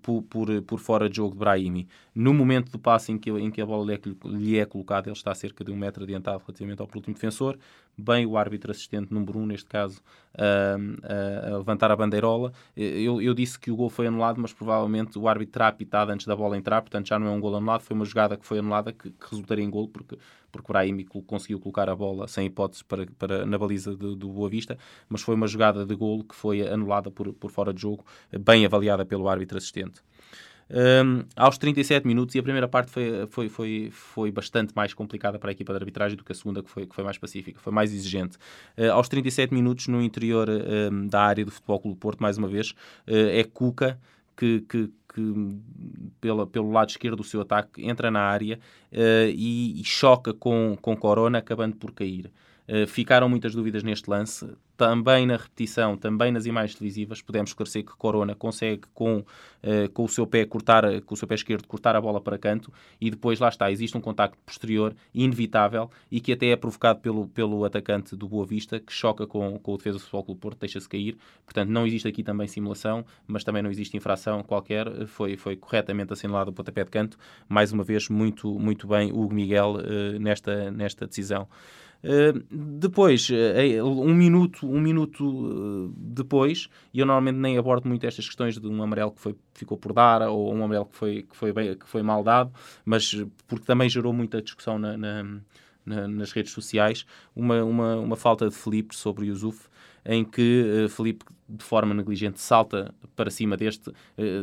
por, 0.00 0.22
por, 0.22 0.62
por 0.62 0.78
fora 0.78 1.10
de 1.10 1.16
jogo 1.16 1.32
de 1.32 1.38
Brahimi 1.38 1.86
no 2.22 2.32
momento 2.32 2.70
do 2.70 2.78
passe 2.78 3.10
em 3.10 3.18
que, 3.18 3.30
em 3.30 3.50
que 3.50 3.60
a 3.60 3.66
bola 3.66 3.84
lhe 3.84 3.94
é, 3.94 4.28
lhe 4.28 4.58
é 4.58 4.64
colocada, 4.64 5.08
ele 5.08 5.16
está 5.16 5.32
a 5.32 5.34
cerca 5.34 5.64
de 5.64 5.72
um 5.72 5.76
metro 5.76 6.04
adiantado 6.04 6.38
relativamente 6.38 6.80
ao 6.80 6.86
último 6.94 7.14
defensor. 7.14 7.58
Bem, 7.98 8.24
o 8.24 8.36
árbitro 8.36 8.70
assistente 8.70 9.12
número 9.12 9.40
1, 9.40 9.42
um, 9.42 9.46
neste 9.46 9.68
caso, 9.68 10.00
a, 10.34 11.50
a, 11.52 11.58
levantar 11.58 11.90
a 11.90 11.96
bandeirola. 11.96 12.52
Eu, 12.76 13.20
eu, 13.20 13.34
disse 13.34 13.58
que 13.58 13.72
o 13.72 13.76
gol 13.76 13.90
foi 13.90 14.06
anulado, 14.06 14.40
mas 14.40 14.52
provavelmente 14.52 15.18
o 15.18 15.26
árbitro 15.26 15.52
terá 15.52 15.68
apitado 15.68 16.12
antes 16.12 16.24
da 16.24 16.36
bola 16.36 16.56
entrar, 16.56 16.80
portanto 16.80 17.08
já 17.08 17.18
não 17.18 17.26
é 17.26 17.30
um 17.30 17.40
gol 17.40 17.56
anulado, 17.56 17.82
foi 17.82 17.96
uma 17.96 18.04
jogada 18.04 18.36
que 18.36 18.46
foi 18.46 18.60
anulada 18.60 18.92
que, 18.92 19.10
que 19.10 19.30
resultaria 19.30 19.64
em 19.64 19.68
gol, 19.68 19.88
porque, 19.88 20.16
porque 20.50 20.70
o 20.70 20.72
Brahimi 20.72 21.04
conseguiu 21.04 21.58
colocar 21.58 21.88
a 21.88 21.96
bola 21.96 22.28
sem 22.28 22.46
hipótese 22.46 22.84
para, 22.84 23.04
para, 23.18 23.44
na 23.44 23.58
baliza 23.58 23.96
do, 23.96 24.14
do 24.14 24.28
Boa 24.28 24.48
Vista, 24.48 24.78
mas 25.08 25.22
foi 25.22 25.34
uma 25.34 25.48
jogada 25.48 25.84
de 25.84 25.94
gol 25.96 26.22
que 26.22 26.36
foi 26.36 26.66
anulada 26.66 27.10
por, 27.10 27.32
por 27.34 27.50
fora 27.50 27.74
de 27.74 27.82
jogo, 27.82 28.06
bem 28.40 28.64
avaliada 28.64 29.04
pelo 29.04 29.28
árbitro 29.28 29.58
assistente. 29.58 30.00
Um, 30.72 31.24
aos 31.36 31.58
37 31.58 32.06
minutos, 32.06 32.34
e 32.34 32.38
a 32.38 32.42
primeira 32.42 32.66
parte 32.66 32.90
foi, 32.90 33.26
foi, 33.28 33.48
foi, 33.48 33.88
foi 33.92 34.32
bastante 34.32 34.72
mais 34.74 34.94
complicada 34.94 35.38
para 35.38 35.50
a 35.50 35.52
equipa 35.52 35.72
de 35.72 35.78
arbitragem 35.78 36.16
do 36.16 36.24
que 36.24 36.32
a 36.32 36.34
segunda, 36.34 36.62
que 36.62 36.70
foi, 36.70 36.86
que 36.86 36.94
foi 36.94 37.04
mais 37.04 37.18
pacífica, 37.18 37.60
foi 37.60 37.72
mais 37.72 37.92
exigente. 37.92 38.38
Uh, 38.78 38.92
aos 38.92 39.08
37 39.08 39.52
minutos, 39.52 39.86
no 39.88 40.00
interior 40.00 40.48
um, 40.48 41.06
da 41.06 41.22
área 41.22 41.44
do 41.44 41.50
Futebol 41.50 41.80
Clube 41.80 41.98
Porto, 41.98 42.20
mais 42.20 42.38
uma 42.38 42.48
vez, 42.48 42.70
uh, 42.70 42.74
é 43.06 43.44
Cuca 43.44 44.00
que, 44.36 44.60
que, 44.62 44.90
que 45.14 45.34
pela, 46.20 46.46
pelo 46.46 46.70
lado 46.70 46.88
esquerdo 46.88 47.16
do 47.16 47.24
seu 47.24 47.42
ataque 47.42 47.86
entra 47.86 48.10
na 48.10 48.20
área 48.20 48.58
uh, 48.92 49.30
e, 49.34 49.80
e, 49.80 49.84
choca 49.84 50.32
com, 50.32 50.76
com 50.80 50.96
Corona, 50.96 51.38
acabando 51.38 51.76
por 51.76 51.92
cair. 51.92 52.30
Uh, 52.68 52.86
ficaram 52.86 53.28
muitas 53.28 53.54
dúvidas 53.54 53.82
neste 53.82 54.08
lance. 54.08 54.48
Também 54.76 55.26
na 55.26 55.36
repetição, 55.36 55.96
também 55.96 56.32
nas 56.32 56.46
imagens 56.46 56.76
televisivas, 56.76 57.22
podemos 57.22 57.50
esclarecer 57.50 57.84
que 57.84 57.92
Corona 57.96 58.34
consegue 58.34 58.82
com, 58.92 59.18
uh, 59.18 59.88
com 59.92 60.04
o 60.04 60.08
seu 60.08 60.26
pé 60.26 60.44
cortar, 60.44 60.84
com 61.02 61.14
o 61.14 61.16
seu 61.16 61.28
pé 61.28 61.34
esquerdo 61.34 61.66
cortar 61.66 61.94
a 61.94 62.00
bola 62.00 62.20
para 62.20 62.38
canto 62.38 62.72
e 63.00 63.10
depois 63.10 63.38
lá 63.38 63.48
está, 63.48 63.70
existe 63.70 63.96
um 63.96 64.00
contacto 64.00 64.38
posterior 64.44 64.94
inevitável 65.14 65.90
e 66.10 66.20
que 66.20 66.32
até 66.32 66.46
é 66.48 66.56
provocado 66.56 67.00
pelo, 67.00 67.28
pelo 67.28 67.64
atacante 67.64 68.16
do 68.16 68.28
Boa 68.28 68.46
Vista 68.46 68.80
que 68.80 68.92
choca 68.92 69.26
com, 69.26 69.58
com 69.58 69.74
o 69.74 69.76
defesa 69.76 69.98
do 69.98 70.00
Futebol 70.00 70.24
Clube 70.24 70.40
Porto, 70.40 70.58
deixa-se 70.58 70.88
cair. 70.88 71.16
Portanto, 71.44 71.68
não 71.68 71.86
existe 71.86 72.08
aqui 72.08 72.22
também 72.22 72.48
simulação, 72.48 73.04
mas 73.26 73.44
também 73.44 73.62
não 73.62 73.70
existe 73.70 73.96
infração 73.96 74.42
qualquer. 74.42 75.06
Foi, 75.06 75.36
foi 75.36 75.56
corretamente 75.56 76.12
assinalado 76.12 76.50
o 76.50 76.52
pontapé 76.52 76.84
de 76.84 76.90
canto. 76.90 77.18
Mais 77.48 77.72
uma 77.72 77.84
vez, 77.84 78.08
muito, 78.08 78.58
muito 78.58 78.86
bem 78.86 79.12
Hugo 79.12 79.34
Miguel 79.34 79.76
uh, 79.76 80.18
nesta, 80.18 80.70
nesta 80.70 81.06
decisão. 81.06 81.48
Uh, 82.04 82.42
depois, 82.50 83.28
uh, 83.30 83.84
um 83.84 84.12
minuto, 84.14 84.66
um 84.66 84.80
minuto 84.80 85.92
depois, 85.96 86.68
e 86.92 86.98
eu 86.98 87.06
normalmente 87.06 87.36
nem 87.36 87.56
abordo 87.56 87.88
muito 87.88 88.04
estas 88.04 88.26
questões 88.26 88.58
de 88.58 88.66
um 88.66 88.82
amarelo 88.82 89.12
que 89.12 89.20
foi, 89.20 89.36
ficou 89.54 89.78
por 89.78 89.92
dar 89.92 90.22
ou 90.22 90.52
um 90.52 90.64
amarelo 90.64 90.86
que 90.86 90.96
foi, 90.96 91.22
que 91.22 91.36
foi, 91.36 91.52
bem, 91.52 91.76
que 91.76 91.88
foi 91.88 92.02
mal 92.02 92.24
dado, 92.24 92.52
mas 92.84 93.14
porque 93.46 93.64
também 93.64 93.88
gerou 93.88 94.12
muita 94.12 94.42
discussão 94.42 94.78
na, 94.78 94.96
na, 94.96 95.22
na, 95.86 96.08
nas 96.08 96.32
redes 96.32 96.52
sociais, 96.52 97.06
uma, 97.36 97.62
uma, 97.62 97.96
uma 97.96 98.16
falta 98.16 98.48
de 98.48 98.54
Felipe 98.54 98.96
sobre 98.96 99.26
Yusuf, 99.26 99.68
em 100.04 100.24
que 100.24 100.86
Felipe 100.90 101.24
de 101.48 101.62
forma 101.62 101.92
negligente 101.94 102.40
salta 102.40 102.94
para 103.14 103.30
cima 103.30 103.56
deste, 103.56 103.92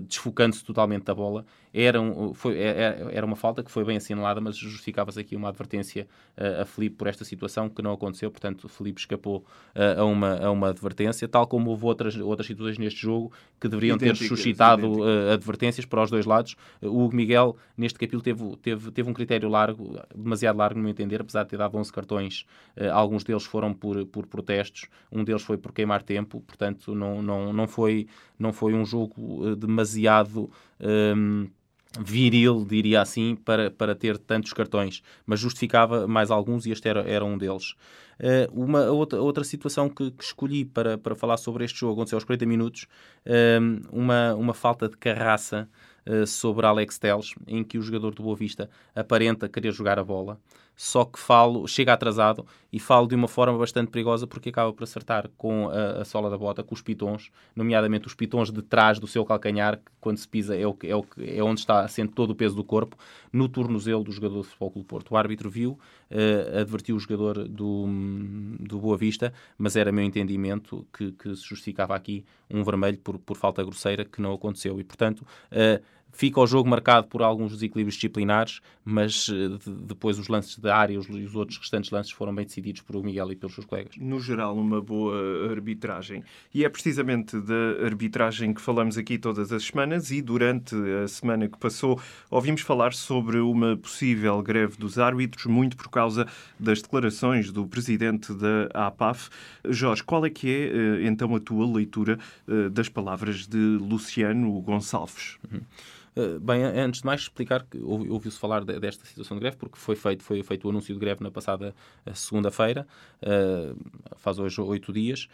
desfocando-se 0.05 0.63
totalmente 0.63 1.05
da 1.05 1.15
bola. 1.15 1.43
Era, 1.73 2.01
um, 2.01 2.33
foi, 2.33 2.57
é, 2.57 2.69
é, 2.69 3.07
era 3.11 3.25
uma 3.25 3.35
falta 3.35 3.63
que 3.63 3.69
foi 3.69 3.85
bem 3.85 3.97
assinalada, 3.97 4.41
mas 4.41 4.57
justificava-se 4.57 5.19
aqui 5.19 5.35
uma 5.35 5.49
advertência 5.49 6.07
uh, 6.35 6.61
a 6.61 6.65
Felipe 6.65 6.95
por 6.95 7.07
esta 7.07 7.23
situação 7.23 7.69
que 7.69 7.81
não 7.81 7.93
aconteceu, 7.93 8.31
portanto, 8.31 8.67
Felipe 8.67 8.99
escapou 8.99 9.45
uh, 9.75 10.01
a, 10.01 10.05
uma, 10.05 10.37
a 10.37 10.51
uma 10.51 10.69
advertência, 10.69 11.27
tal 11.27 11.45
como 11.45 11.69
houve 11.69 11.85
outras, 11.85 12.15
outras 12.15 12.47
situações 12.47 12.79
neste 12.79 12.99
jogo 12.99 13.31
que 13.59 13.67
deveriam 13.67 13.97
idênticas, 13.97 14.19
ter 14.19 14.27
suscitado 14.27 14.99
uh, 14.99 15.31
advertências 15.33 15.85
para 15.85 16.01
os 16.01 16.09
dois 16.09 16.25
lados. 16.25 16.55
o 16.81 17.03
Hugo 17.03 17.15
Miguel, 17.15 17.55
neste 17.77 17.99
capítulo, 17.99 18.23
teve, 18.23 18.57
teve, 18.57 18.91
teve 18.91 19.09
um 19.09 19.13
critério 19.13 19.47
largo, 19.47 19.99
demasiado 20.15 20.57
largo, 20.57 20.75
no 20.75 20.81
meu 20.81 20.91
entender, 20.91 21.21
apesar 21.21 21.43
de 21.43 21.49
ter 21.49 21.57
dado 21.57 21.77
11 21.77 21.93
cartões, 21.93 22.45
alguns 22.91 23.23
deles 23.23 23.43
foram 23.43 23.73
por, 23.73 24.05
por 24.07 24.25
protestos, 24.25 24.87
um 25.11 25.23
deles 25.23 25.43
foi 25.49 25.57
por 25.57 25.71
queimar 25.71 26.03
tempo, 26.03 26.41
portanto, 26.41 26.93
não, 26.93 27.23
não, 27.23 27.51
não, 27.51 27.67
foi, 27.67 28.05
não 28.37 28.53
foi 28.53 28.75
um 28.75 28.85
jogo 28.85 29.55
demasiado. 29.55 30.47
Um, 30.79 31.47
viril, 31.99 32.63
diria 32.69 33.01
assim, 33.01 33.35
para, 33.35 33.71
para 33.71 33.95
ter 33.95 34.15
tantos 34.19 34.53
cartões, 34.53 35.01
mas 35.25 35.39
justificava 35.39 36.07
mais 36.07 36.29
alguns 36.29 36.67
e 36.67 36.71
este 36.71 36.87
era, 36.87 37.01
era 37.01 37.25
um 37.25 37.35
deles. 37.35 37.71
Uh, 38.19 38.63
uma 38.63 38.91
outra, 38.91 39.19
outra 39.19 39.43
situação 39.43 39.89
que, 39.89 40.11
que, 40.11 40.23
escolhi 40.23 40.65
para, 40.65 40.99
para 40.99 41.15
falar 41.15 41.37
sobre 41.37 41.65
este 41.65 41.79
jogo 41.79 41.93
aconteceu 41.93 42.17
aos 42.17 42.23
40 42.25 42.45
minutos, 42.45 42.85
uh, 43.25 43.87
uma, 43.91 44.35
uma 44.35 44.53
falta 44.53 44.87
de 44.87 44.97
carraça 44.97 45.67
sobre 46.27 46.65
Alex 46.65 46.97
Teles, 46.97 47.33
em 47.47 47.63
que 47.63 47.77
o 47.77 47.81
jogador 47.81 48.13
do 48.13 48.23
Boa 48.23 48.35
Vista 48.35 48.69
aparenta 48.95 49.47
querer 49.49 49.71
jogar 49.71 49.99
a 49.99 50.03
bola 50.03 50.39
só 50.79 51.03
que 51.03 51.19
falo, 51.19 51.67
chega 51.67 51.91
atrasado 51.91 52.47
e 52.71 52.79
falo 52.79 53.05
de 53.05 53.13
uma 53.13 53.27
forma 53.27 53.57
bastante 53.57 53.91
perigosa 53.91 54.25
porque 54.25 54.47
acaba 54.47 54.71
por 54.71 54.83
acertar 54.83 55.29
com 55.37 55.67
a, 55.67 56.03
a 56.03 56.05
sola 56.05 56.29
da 56.29 56.37
bota, 56.37 56.63
com 56.63 56.73
os 56.73 56.81
pitons, 56.81 57.31
nomeadamente 57.53 58.07
os 58.07 58.15
pitons 58.15 58.49
de 58.49 58.61
trás 58.61 58.97
do 58.97 59.05
seu 59.05 59.25
calcanhar, 59.25 59.75
que 59.75 59.91
quando 59.99 60.17
se 60.19 60.25
pisa 60.25 60.55
é, 60.55 60.65
o, 60.65 60.77
é, 60.83 60.95
o, 60.95 61.05
é 61.17 61.43
onde 61.43 61.59
está 61.59 61.81
assente 61.81 62.13
todo 62.13 62.29
o 62.29 62.35
peso 62.35 62.55
do 62.55 62.63
corpo, 62.63 62.97
no 63.33 63.49
tornozelo 63.49 64.05
do 64.05 64.11
jogador 64.13 64.37
do 64.37 64.43
Futebol 64.43 64.71
Clube 64.71 64.87
Porto. 64.87 65.11
O 65.11 65.17
árbitro 65.17 65.49
viu, 65.49 65.71
uh, 65.71 66.59
advertiu 66.61 66.95
o 66.95 66.99
jogador 66.99 67.45
do, 67.45 67.85
do 68.61 68.79
Boa 68.79 68.95
Vista, 68.95 69.33
mas 69.57 69.75
era 69.75 69.91
meu 69.91 70.05
entendimento 70.05 70.87
que, 70.97 71.11
que 71.11 71.35
se 71.35 71.43
justificava 71.43 71.93
aqui 71.93 72.23
um 72.49 72.63
vermelho 72.63 72.97
por, 72.99 73.19
por 73.19 73.35
falta 73.35 73.61
grosseira 73.61 74.05
que 74.05 74.21
não 74.21 74.33
aconteceu. 74.33 74.79
E, 74.79 74.83
portanto, 74.85 75.27
uh, 75.51 75.83
Fica 76.11 76.39
o 76.39 76.47
jogo 76.47 76.69
marcado 76.69 77.07
por 77.07 77.21
alguns 77.21 77.53
desequilíbrios 77.53 77.95
disciplinares, 77.95 78.61
mas 78.83 79.29
eh, 79.29 79.57
de, 79.63 79.71
depois 79.85 80.17
os 80.19 80.27
lances 80.27 80.57
da 80.57 80.75
área 80.75 80.93
e 80.93 80.97
os, 80.97 81.09
os, 81.09 81.35
outros 81.35 81.57
restantes 81.57 81.91
lances 81.91 82.11
foram 82.11 82.33
bem 82.33 82.45
decididos 82.45 82.81
por 82.81 82.95
o 82.95 83.03
Miguel 83.03 83.31
e 83.31 83.35
pelos 83.35 83.55
seus 83.55 83.65
colegas. 83.65 83.95
No 83.97 84.19
geral, 84.19 84.57
uma 84.57 84.81
boa 84.81 85.49
arbitragem. 85.51 86.23
E 86.53 86.65
é 86.65 86.69
precisamente 86.69 87.39
da 87.39 87.85
arbitragem 87.85 88.53
que 88.53 88.61
falamos 88.61 88.97
aqui 88.97 89.17
todas 89.17 89.51
as 89.51 89.63
semanas 89.63 90.11
e 90.11 90.21
durante 90.21 90.75
a 91.03 91.07
semana 91.07 91.47
que 91.47 91.57
passou 91.57 91.99
ouvimos 92.29 92.61
falar 92.61 92.93
sobre 92.93 93.39
uma 93.39 93.77
possível 93.77 94.41
greve 94.41 94.77
dos 94.77 94.97
árbitros, 94.97 95.45
muito 95.45 95.77
por 95.77 95.89
causa 95.89 96.27
das 96.59 96.81
declarações 96.81 97.51
do 97.51 97.67
presidente 97.67 98.33
da 98.33 98.87
APAF. 98.87 99.29
Jorge, 99.67 100.03
qual 100.03 100.25
é 100.25 100.29
que 100.29 100.49
é 100.49 100.67
eh, 100.67 101.07
então 101.07 101.35
a 101.35 101.39
tua 101.39 101.65
leitura 101.71 102.17
eh, 102.47 102.69
das 102.69 102.89
palavras 102.89 103.47
de 103.47 103.57
Luciano 103.57 104.59
Gonçalves? 104.61 105.37
Uhum. 105.51 105.61
Eh, 106.19 106.39
bem, 106.39 106.63
antes 106.63 106.99
de 106.99 107.05
mais 107.05 107.21
explicar 107.21 107.63
que 107.63 107.77
ouviu-se 107.77 108.37
falar 108.37 108.65
desta 108.65 109.05
situação 109.05 109.37
de 109.37 109.41
greve, 109.41 109.55
porque 109.55 109.77
foi 109.77 109.95
feito, 109.95 110.21
foi 110.21 110.43
feito 110.43 110.65
o 110.65 110.69
anúncio 110.69 110.93
de 110.93 110.99
greve 110.99 111.23
na 111.23 111.31
passada 111.31 111.73
eh, 112.05 112.13
segunda-feira, 112.13 112.85
uh, 113.23 113.77
faz 114.17 114.37
hoje 114.37 114.59
oito 114.59 114.91
dias, 114.91 115.29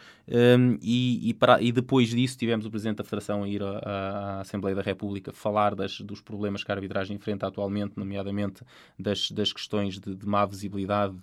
e, 0.82 1.30
e, 1.30 1.34
para, 1.34 1.62
e, 1.62 1.72
depois 1.72 2.10
disso 2.10 2.38
tivemos 2.38 2.66
o 2.66 2.70
Presidente 2.70 2.98
da 2.98 3.04
Federação 3.04 3.44
a 3.44 3.48
ir 3.48 3.64
à, 3.64 3.80
à 3.80 4.42
Assembleia 4.42 4.76
da 4.76 4.82
República 4.82 5.32
falar 5.32 5.74
das, 5.76 6.00
dos 6.02 6.22
problemas 6.22 6.64
que 6.64 6.72
a 6.72 6.76
arbitragem 6.76 7.16
enfrenta 7.16 7.48
atualmente, 7.48 7.94
nomeadamente 7.96 8.64
das, 9.00 9.32
das 9.32 9.52
questões 9.52 10.00
de, 10.00 10.16
de 10.16 10.28
má 10.28 10.46
visibilidade, 10.46 11.16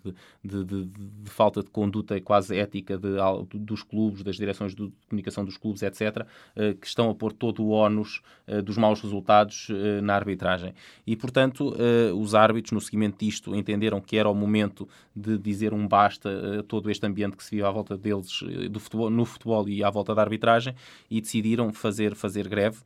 de, 0.43 0.65
de, 0.65 0.85
de, 0.87 1.31
falta 1.31 1.63
de 1.63 1.71
conduta 1.71 2.21
quase 2.21 2.57
ética 2.57 2.99
dos 3.53 3.83
clubes, 3.83 4.23
das 4.23 4.37
direções 4.37 4.75
de 4.75 4.91
comunicação 5.09 5.45
dos 5.45 5.57
clubes, 5.57 5.83
etc., 5.83 6.27
que 6.81 6.87
estão 6.87 7.11
a 7.11 7.15
pôr 7.15 7.33
todo 7.33 7.63
o 7.63 7.71
ónus 7.71 8.23
dos 8.65 8.77
maus 8.77 9.01
resultados 9.01 9.52
uh, 9.69 10.03
na 10.03 10.15
arbitragem. 10.15 10.75
E, 11.07 11.17
portanto, 11.17 11.75
uh, 11.75 12.15
os 12.19 12.35
árbitros, 12.35 12.73
no 12.73 12.81
seguimento 12.81 13.25
disto, 13.25 13.55
entenderam 13.55 14.01
que 14.01 14.17
era 14.17 14.29
o 14.29 14.35
momento 14.35 14.89
de 15.15 15.39
dizer 15.39 15.73
um 15.73 15.87
basta 15.87 16.61
a 16.61 16.63
todo 16.63 16.91
este 16.91 17.07
ambiente 17.07 17.37
que 17.37 17.45
se 17.45 17.57
viu 17.57 17.67
à 17.67 17.71
volta 17.71 17.97
deles 17.97 18.43
do 18.71 18.81
futebol, 18.81 19.11
no 19.11 19.25
futebol 19.25 19.69
e 19.69 19.83
à 19.83 19.91
volta 19.91 20.15
da 20.15 20.23
arbitragem 20.23 20.75
e 21.11 21.21
decidiram 21.21 21.73
fazer, 21.73 22.15
fazer 22.15 22.49
greve 22.49 22.79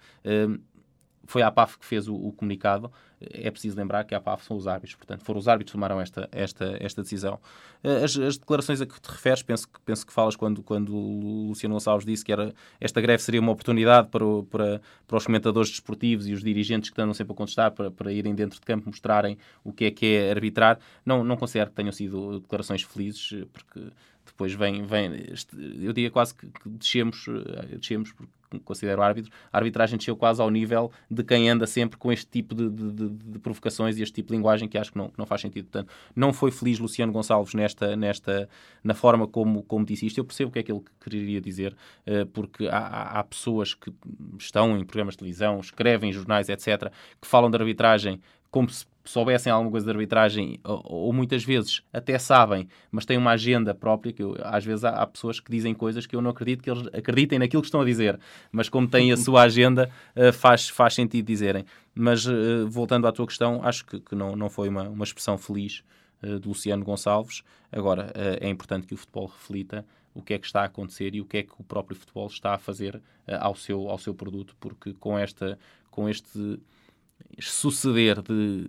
foi 1.26 1.42
a 1.42 1.48
APAF 1.48 1.78
que 1.78 1.84
fez 1.84 2.08
o, 2.08 2.14
o, 2.14 2.32
comunicado. 2.32 2.90
É 3.20 3.50
preciso 3.50 3.76
lembrar 3.76 4.04
que 4.04 4.14
a 4.14 4.18
APAF 4.18 4.44
são 4.44 4.56
os 4.56 4.66
árbitros, 4.66 4.94
portanto, 4.94 5.24
foram 5.24 5.40
os 5.40 5.48
árbitros 5.48 5.72
que 5.72 5.76
tomaram 5.76 6.00
esta, 6.00 6.28
esta, 6.30 6.76
esta 6.80 7.02
decisão. 7.02 7.40
Eh, 7.82 8.04
as, 8.04 8.16
as, 8.16 8.36
declarações 8.38 8.80
a 8.80 8.86
que 8.86 9.00
te 9.00 9.10
referes, 9.10 9.42
penso, 9.42 9.68
penso 9.84 10.06
que 10.06 10.12
falas 10.12 10.36
quando, 10.36 10.62
quando 10.62 10.94
o 10.94 11.48
Luciano 11.48 11.74
Gonçalves 11.74 12.06
disse 12.06 12.24
que 12.24 12.32
era, 12.32 12.54
esta 12.80 13.00
greve 13.00 13.22
seria 13.22 13.40
uma 13.40 13.52
oportunidade 13.52 14.08
para, 14.08 14.24
o, 14.24 14.44
para, 14.44 14.80
para 15.06 15.16
os 15.16 15.26
comentadores 15.26 15.70
desportivos 15.70 16.26
e 16.26 16.32
os 16.32 16.42
dirigentes 16.42 16.90
que 16.90 16.94
estão 16.94 17.12
sempre 17.14 17.32
a 17.32 17.36
contestar 17.36 17.72
para, 17.72 17.90
para 17.90 18.12
irem 18.12 18.34
dentro 18.34 18.60
de 18.60 18.66
campo 18.66 18.88
mostrarem 18.88 19.38
o 19.64 19.72
que 19.72 19.86
é 19.86 19.90
que 19.90 20.06
é 20.06 20.30
arbitrar. 20.30 20.78
Não, 21.04 21.24
não 21.24 21.36
considero 21.36 21.70
que 21.70 21.76
tenham 21.76 21.92
sido 21.92 22.40
declarações 22.40 22.82
felizes, 22.82 23.44
porque 23.52 23.90
depois 24.26 24.52
vem, 24.52 24.84
vem 24.84 25.26
eu 25.80 25.92
diria 25.92 26.10
quase 26.10 26.34
que, 26.34 26.46
que 26.46 26.68
descemos, 26.68 27.26
eh, 27.28 27.76
descemos 27.76 28.12
porque 28.12 28.32
considero 28.64 29.02
árbitro, 29.02 29.30
a 29.52 29.58
arbitragem 29.58 29.96
desceu 29.96 30.16
quase 30.16 30.40
ao 30.40 30.50
nível 30.50 30.90
de 31.10 31.22
quem 31.22 31.48
anda 31.48 31.66
sempre 31.66 31.98
com 31.98 32.12
este 32.12 32.26
tipo 32.26 32.54
de, 32.54 32.68
de, 32.70 33.08
de 33.08 33.38
provocações 33.38 33.98
e 33.98 34.02
este 34.02 34.14
tipo 34.14 34.28
de 34.28 34.36
linguagem 34.36 34.68
que 34.68 34.78
acho 34.78 34.92
que 34.92 34.98
não, 34.98 35.08
que 35.08 35.18
não 35.18 35.26
faz 35.26 35.40
sentido. 35.40 35.64
Portanto, 35.64 35.92
não 36.14 36.32
foi 36.32 36.50
feliz 36.50 36.78
Luciano 36.78 37.12
Gonçalves 37.12 37.54
nesta, 37.54 37.96
nesta, 37.96 38.48
na 38.82 38.94
forma 38.94 39.26
como, 39.26 39.62
como 39.62 39.84
disse 39.84 40.06
isto. 40.06 40.18
Eu 40.18 40.24
percebo 40.24 40.50
o 40.50 40.52
que 40.52 40.58
é 40.58 40.62
que 40.62 40.72
ele 40.72 40.82
quereria 41.00 41.40
dizer, 41.40 41.76
eh, 42.04 42.24
porque 42.24 42.68
há, 42.68 43.18
há 43.18 43.24
pessoas 43.24 43.74
que 43.74 43.92
estão 44.38 44.76
em 44.78 44.84
programas 44.84 45.14
de 45.14 45.18
televisão, 45.18 45.60
escrevem 45.60 46.10
em 46.10 46.12
jornais, 46.12 46.48
etc., 46.48 46.90
que 47.20 47.26
falam 47.26 47.50
de 47.50 47.56
arbitragem 47.56 48.20
como 48.56 48.70
se 48.70 48.86
soubessem 49.04 49.52
alguma 49.52 49.70
coisa 49.70 49.84
de 49.84 49.92
arbitragem, 49.92 50.58
ou, 50.64 50.82
ou, 50.86 51.12
muitas 51.12 51.44
vezes 51.44 51.82
até 51.92 52.18
sabem, 52.18 52.66
mas 52.90 53.04
têm 53.04 53.18
uma 53.18 53.32
agenda 53.32 53.74
própria, 53.74 54.14
que 54.14 54.22
eu, 54.22 54.34
às 54.40 54.64
vezes 54.64 54.82
há, 54.82 54.92
há, 55.02 55.06
pessoas 55.06 55.38
que 55.38 55.50
dizem 55.50 55.74
coisas 55.74 56.06
que 56.06 56.16
eu 56.16 56.22
não 56.22 56.30
acredito 56.30 56.62
que 56.62 56.70
eles 56.70 56.86
acreditem 56.86 57.38
naquilo 57.38 57.60
que 57.60 57.68
estão 57.68 57.82
a 57.82 57.84
dizer, 57.84 58.18
mas 58.50 58.70
como 58.70 58.88
têm 58.88 59.12
a 59.12 59.16
sua 59.18 59.42
agenda, 59.42 59.90
uh, 60.16 60.32
faz, 60.40 60.70
faz 60.70 60.94
sentido 60.94 61.26
dizerem. 61.26 61.66
Mas 61.94 62.26
uh, 62.26 62.66
voltando 62.66 63.06
à 63.06 63.12
tua 63.12 63.26
questão, 63.26 63.60
acho 63.62 63.84
que, 63.84 64.00
que 64.00 64.14
não, 64.14 64.34
não 64.34 64.48
foi 64.48 64.70
uma, 64.70 64.88
uma 64.88 65.04
expressão 65.04 65.36
feliz 65.36 65.84
uh, 66.22 66.40
de 66.40 66.48
Luciano 66.48 66.82
Gonçalves. 66.82 67.42
Agora, 67.70 68.10
é 68.40 68.48
importante 68.48 68.86
que 68.86 68.94
o 68.94 68.96
futebol 68.96 69.26
reflita 69.26 69.84
o 70.14 70.22
que 70.22 70.32
é 70.32 70.38
que 70.38 70.46
está 70.46 70.62
a 70.62 70.64
acontecer 70.64 71.14
e 71.14 71.20
o 71.20 71.26
que 71.26 71.36
é 71.36 71.42
que 71.42 71.52
o 71.58 71.62
próprio 71.62 71.94
futebol 71.94 72.26
está 72.26 72.54
a 72.54 72.58
fazer 72.58 73.02
ao, 73.26 73.54
seu, 73.54 73.90
ao 73.90 73.98
seu 73.98 74.14
produto, 74.14 74.56
porque 74.58 74.94
com, 74.94 75.18
esta, 75.18 75.58
com 75.90 76.08
este 76.08 76.58
suceder 77.38 78.22
de 78.22 78.66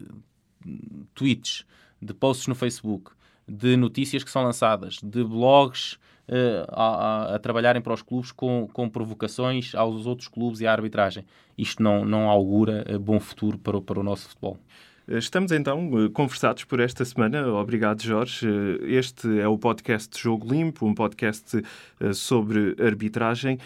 tweets, 1.14 1.66
de 2.02 2.14
posts 2.14 2.48
no 2.48 2.56
Facebook, 2.56 3.12
de 3.48 3.78
notícias 3.78 4.24
que 4.24 4.32
são 4.32 4.44
lançadas, 4.44 5.00
de 5.02 5.24
blogs 5.24 5.94
uh, 6.28 6.66
a, 6.70 6.84
a, 6.84 7.36
a, 7.36 7.40
trabalharem 7.40 7.82
para 7.82 7.94
os 7.94 8.02
clubes 8.02 8.32
com, 8.32 8.68
com 8.72 8.90
provocações 8.90 9.74
aos 9.74 10.06
outros 10.06 10.28
clubes 10.28 10.60
e 10.60 10.68
à 10.68 10.72
arbitragem. 10.72 11.26
Isto 11.58 11.82
não, 11.82 12.04
não 12.04 12.30
augura 12.30 12.86
bom 13.00 13.20
futuro 13.20 13.58
para 13.58 13.78
o, 13.78 13.82
para 13.82 14.00
o 14.00 14.04
nosso 14.04 14.28
futebol. 14.30 14.60
Estamos 15.10 15.54
então 15.54 15.90
conversados 16.12 16.66
por 16.66 16.82
esta 16.82 17.06
semana. 17.06 17.48
Obrigado, 17.48 18.04
Jorge. 18.04 18.46
Este 18.82 19.40
é 19.40 19.48
o 19.48 19.58
podcast 19.58 20.22
Jogo 20.22 20.52
Limpo, 20.52 20.86
um 20.86 20.94
podcast 20.94 21.64
sobre 22.14 22.76
arbitragem 22.78 23.58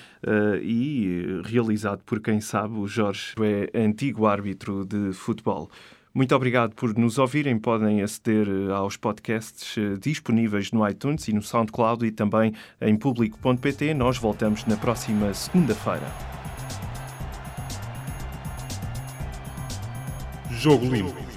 e 0.61 1.41
realizado 1.43 2.03
por 2.05 2.19
quem 2.19 2.39
sabe. 2.39 2.77
O 2.77 2.87
Jorge 2.87 3.33
é 3.73 3.83
antigo 3.83 4.27
árbitro 4.27 4.85
de 4.85 5.13
futebol. 5.13 5.71
Muito 6.13 6.35
obrigado 6.35 6.75
por 6.75 6.95
nos 6.95 7.17
ouvirem. 7.17 7.57
Podem 7.57 8.03
aceder 8.03 8.47
aos 8.69 8.95
podcasts 8.95 9.75
disponíveis 9.99 10.71
no 10.71 10.87
iTunes 10.87 11.27
e 11.27 11.33
no 11.33 11.41
SoundCloud 11.41 12.05
e 12.05 12.11
também 12.11 12.53
em 12.79 12.95
público.pt. 12.95 13.95
Nós 13.95 14.19
voltamos 14.19 14.63
na 14.65 14.77
próxima 14.77 15.33
segunda-feira. 15.33 16.05
Jogo 20.51 20.85
Limpo 20.85 21.30